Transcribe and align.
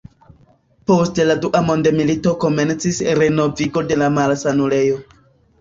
Post 0.91 1.19
la 1.31 1.35
dua 1.43 1.61
mondmilito 1.67 2.33
komencis 2.45 3.03
renovigo 3.23 3.85
de 3.93 3.99
la 4.05 4.09
malsanulejo. 4.17 4.99